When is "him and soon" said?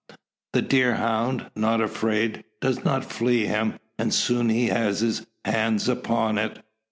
3.45-4.49